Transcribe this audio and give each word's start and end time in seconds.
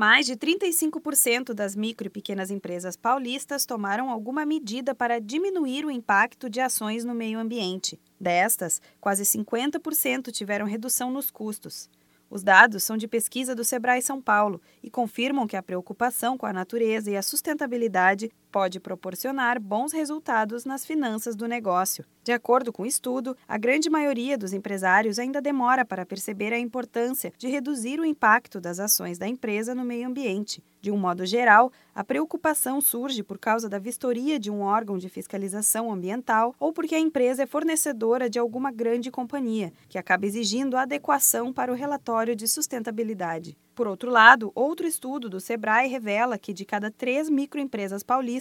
Mais 0.00 0.24
de 0.24 0.34
35% 0.34 1.52
das 1.52 1.76
micro 1.76 2.06
e 2.06 2.10
pequenas 2.10 2.50
empresas 2.50 2.96
paulistas 2.96 3.66
tomaram 3.66 4.08
alguma 4.08 4.46
medida 4.46 4.94
para 4.94 5.20
diminuir 5.20 5.84
o 5.84 5.90
impacto 5.90 6.48
de 6.48 6.58
ações 6.58 7.04
no 7.04 7.14
meio 7.14 7.38
ambiente. 7.38 8.00
Destas, 8.18 8.80
quase 8.98 9.24
50% 9.24 10.32
tiveram 10.32 10.64
redução 10.64 11.10
nos 11.10 11.30
custos. 11.30 11.90
Os 12.30 12.42
dados 12.42 12.82
são 12.82 12.96
de 12.96 13.06
pesquisa 13.06 13.54
do 13.54 13.62
Sebrae 13.62 14.00
São 14.00 14.22
Paulo 14.22 14.62
e 14.82 14.88
confirmam 14.88 15.46
que 15.46 15.54
a 15.54 15.62
preocupação 15.62 16.38
com 16.38 16.46
a 16.46 16.52
natureza 16.54 17.10
e 17.10 17.16
a 17.18 17.22
sustentabilidade 17.22 18.32
pode 18.50 18.80
proporcionar 18.80 19.60
bons 19.60 19.92
resultados 19.92 20.64
nas 20.64 20.84
finanças 20.84 21.36
do 21.36 21.46
negócio. 21.46 22.04
De 22.22 22.32
acordo 22.32 22.72
com 22.72 22.82
o 22.82 22.86
estudo, 22.86 23.36
a 23.48 23.56
grande 23.56 23.88
maioria 23.88 24.36
dos 24.36 24.52
empresários 24.52 25.18
ainda 25.18 25.40
demora 25.40 25.84
para 25.84 26.04
perceber 26.04 26.52
a 26.52 26.58
importância 26.58 27.32
de 27.38 27.48
reduzir 27.48 27.98
o 27.98 28.04
impacto 28.04 28.60
das 28.60 28.78
ações 28.78 29.18
da 29.18 29.26
empresa 29.26 29.74
no 29.74 29.84
meio 29.84 30.06
ambiente. 30.06 30.62
De 30.82 30.90
um 30.90 30.96
modo 30.96 31.26
geral, 31.26 31.70
a 31.94 32.02
preocupação 32.02 32.80
surge 32.80 33.22
por 33.22 33.38
causa 33.38 33.68
da 33.68 33.78
vistoria 33.78 34.38
de 34.38 34.50
um 34.50 34.62
órgão 34.62 34.96
de 34.96 35.08
fiscalização 35.08 35.92
ambiental 35.92 36.54
ou 36.58 36.72
porque 36.72 36.94
a 36.94 37.00
empresa 37.00 37.42
é 37.42 37.46
fornecedora 37.46 38.30
de 38.30 38.38
alguma 38.38 38.70
grande 38.70 39.10
companhia, 39.10 39.72
que 39.88 39.98
acaba 39.98 40.24
exigindo 40.24 40.76
adequação 40.76 41.52
para 41.52 41.70
o 41.70 41.74
relatório 41.74 42.34
de 42.34 42.48
sustentabilidade. 42.48 43.58
Por 43.74 43.86
outro 43.86 44.10
lado, 44.10 44.52
outro 44.54 44.86
estudo 44.86 45.28
do 45.28 45.40
Sebrae 45.40 45.88
revela 45.88 46.38
que 46.38 46.52
de 46.52 46.64
cada 46.64 46.90
três 46.90 47.30
microempresas 47.30 48.02
paulistas, 48.02 48.39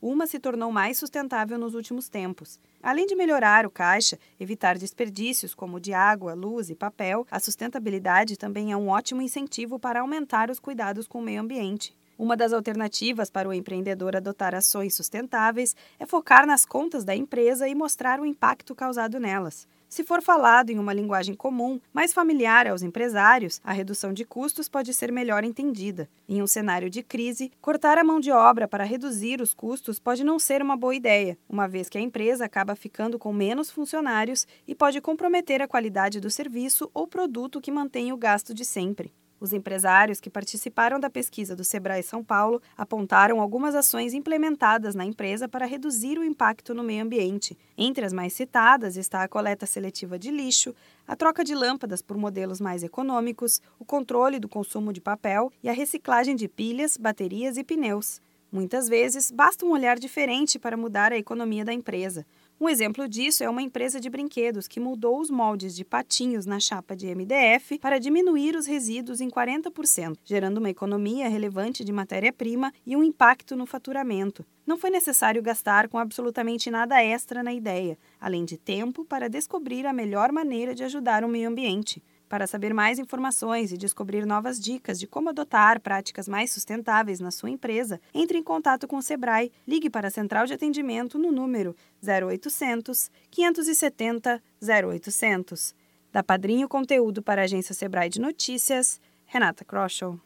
uma 0.00 0.26
se 0.26 0.38
tornou 0.38 0.70
mais 0.72 0.98
sustentável 0.98 1.58
nos 1.58 1.74
últimos 1.74 2.08
tempos. 2.08 2.58
Além 2.82 3.06
de 3.06 3.14
melhorar 3.14 3.66
o 3.66 3.70
caixa, 3.70 4.18
evitar 4.38 4.78
desperdícios 4.78 5.54
como 5.54 5.80
de 5.80 5.92
água, 5.92 6.34
luz 6.34 6.70
e 6.70 6.74
papel, 6.74 7.26
a 7.30 7.38
sustentabilidade 7.38 8.36
também 8.36 8.72
é 8.72 8.76
um 8.76 8.88
ótimo 8.88 9.22
incentivo 9.22 9.78
para 9.78 10.00
aumentar 10.00 10.50
os 10.50 10.58
cuidados 10.58 11.06
com 11.06 11.18
o 11.18 11.22
meio 11.22 11.40
ambiente. 11.40 11.94
Uma 12.18 12.36
das 12.36 12.52
alternativas 12.52 13.30
para 13.30 13.48
o 13.48 13.54
empreendedor 13.54 14.14
adotar 14.14 14.54
ações 14.54 14.94
sustentáveis 14.94 15.74
é 15.98 16.04
focar 16.04 16.46
nas 16.46 16.66
contas 16.66 17.02
da 17.02 17.16
empresa 17.16 17.66
e 17.66 17.74
mostrar 17.74 18.20
o 18.20 18.26
impacto 18.26 18.74
causado 18.74 19.18
nelas. 19.18 19.66
Se 19.90 20.04
for 20.04 20.22
falado 20.22 20.70
em 20.70 20.78
uma 20.78 20.94
linguagem 20.94 21.34
comum, 21.34 21.80
mais 21.92 22.12
familiar 22.12 22.64
aos 22.68 22.80
empresários, 22.80 23.60
a 23.64 23.72
redução 23.72 24.12
de 24.12 24.24
custos 24.24 24.68
pode 24.68 24.94
ser 24.94 25.10
melhor 25.10 25.42
entendida. 25.42 26.08
Em 26.28 26.40
um 26.40 26.46
cenário 26.46 26.88
de 26.88 27.02
crise, 27.02 27.50
cortar 27.60 27.98
a 27.98 28.04
mão 28.04 28.20
de 28.20 28.30
obra 28.30 28.68
para 28.68 28.84
reduzir 28.84 29.40
os 29.40 29.52
custos 29.52 29.98
pode 29.98 30.22
não 30.22 30.38
ser 30.38 30.62
uma 30.62 30.76
boa 30.76 30.94
ideia, 30.94 31.36
uma 31.48 31.66
vez 31.66 31.88
que 31.88 31.98
a 31.98 32.00
empresa 32.00 32.44
acaba 32.44 32.76
ficando 32.76 33.18
com 33.18 33.32
menos 33.32 33.68
funcionários 33.68 34.46
e 34.64 34.76
pode 34.76 35.00
comprometer 35.00 35.60
a 35.60 35.66
qualidade 35.66 36.20
do 36.20 36.30
serviço 36.30 36.88
ou 36.94 37.08
produto 37.08 37.60
que 37.60 37.72
mantém 37.72 38.12
o 38.12 38.16
gasto 38.16 38.54
de 38.54 38.64
sempre. 38.64 39.12
Os 39.40 39.54
empresários 39.54 40.20
que 40.20 40.28
participaram 40.28 41.00
da 41.00 41.08
pesquisa 41.08 41.56
do 41.56 41.64
Sebrae 41.64 42.02
São 42.02 42.22
Paulo 42.22 42.60
apontaram 42.76 43.40
algumas 43.40 43.74
ações 43.74 44.12
implementadas 44.12 44.94
na 44.94 45.02
empresa 45.02 45.48
para 45.48 45.64
reduzir 45.64 46.18
o 46.18 46.24
impacto 46.24 46.74
no 46.74 46.82
meio 46.82 47.02
ambiente. 47.02 47.56
Entre 47.76 48.04
as 48.04 48.12
mais 48.12 48.34
citadas 48.34 48.98
está 48.98 49.22
a 49.22 49.28
coleta 49.28 49.64
seletiva 49.64 50.18
de 50.18 50.30
lixo, 50.30 50.74
a 51.08 51.16
troca 51.16 51.42
de 51.42 51.54
lâmpadas 51.54 52.02
por 52.02 52.18
modelos 52.18 52.60
mais 52.60 52.82
econômicos, 52.82 53.62
o 53.78 53.84
controle 53.84 54.38
do 54.38 54.48
consumo 54.48 54.92
de 54.92 55.00
papel 55.00 55.50
e 55.62 55.70
a 55.70 55.72
reciclagem 55.72 56.36
de 56.36 56.46
pilhas, 56.46 56.98
baterias 56.98 57.56
e 57.56 57.64
pneus. 57.64 58.20
Muitas 58.52 58.88
vezes, 58.88 59.30
basta 59.30 59.64
um 59.64 59.70
olhar 59.70 59.98
diferente 59.98 60.58
para 60.58 60.76
mudar 60.76 61.12
a 61.12 61.16
economia 61.16 61.64
da 61.64 61.72
empresa. 61.72 62.26
Um 62.62 62.68
exemplo 62.68 63.08
disso 63.08 63.42
é 63.42 63.48
uma 63.48 63.62
empresa 63.62 63.98
de 63.98 64.10
brinquedos 64.10 64.68
que 64.68 64.78
mudou 64.78 65.18
os 65.18 65.30
moldes 65.30 65.74
de 65.74 65.82
patinhos 65.82 66.44
na 66.44 66.60
chapa 66.60 66.94
de 66.94 67.06
MDF 67.06 67.78
para 67.78 67.98
diminuir 67.98 68.54
os 68.54 68.66
resíduos 68.66 69.22
em 69.22 69.30
40%, 69.30 70.18
gerando 70.22 70.58
uma 70.58 70.68
economia 70.68 71.26
relevante 71.26 71.82
de 71.82 71.90
matéria-prima 71.90 72.70
e 72.84 72.94
um 72.94 73.02
impacto 73.02 73.56
no 73.56 73.64
faturamento. 73.64 74.44
Não 74.66 74.76
foi 74.76 74.90
necessário 74.90 75.42
gastar 75.42 75.88
com 75.88 75.96
absolutamente 75.96 76.70
nada 76.70 77.02
extra 77.02 77.42
na 77.42 77.54
ideia, 77.54 77.96
além 78.20 78.44
de 78.44 78.58
tempo 78.58 79.06
para 79.06 79.30
descobrir 79.30 79.86
a 79.86 79.92
melhor 79.94 80.30
maneira 80.30 80.74
de 80.74 80.84
ajudar 80.84 81.24
o 81.24 81.28
meio 81.28 81.48
ambiente. 81.48 82.02
Para 82.30 82.46
saber 82.46 82.72
mais 82.72 83.00
informações 83.00 83.72
e 83.72 83.76
descobrir 83.76 84.24
novas 84.24 84.60
dicas 84.60 85.00
de 85.00 85.06
como 85.08 85.30
adotar 85.30 85.80
práticas 85.80 86.28
mais 86.28 86.52
sustentáveis 86.52 87.18
na 87.18 87.32
sua 87.32 87.50
empresa, 87.50 88.00
entre 88.14 88.38
em 88.38 88.42
contato 88.42 88.86
com 88.86 88.98
o 88.98 89.02
Sebrae. 89.02 89.50
Ligue 89.66 89.90
para 89.90 90.06
a 90.06 90.10
central 90.12 90.46
de 90.46 90.54
atendimento 90.54 91.18
no 91.18 91.32
número 91.32 91.74
0800 92.00 93.10
570 93.32 94.40
0800. 94.62 95.74
Da 96.12 96.22
Padrinho 96.22 96.68
Conteúdo 96.68 97.20
para 97.20 97.42
a 97.42 97.44
agência 97.46 97.74
Sebrae 97.74 98.08
de 98.08 98.20
Notícias, 98.20 99.00
Renata 99.26 99.64
Kroschel. 99.64 100.16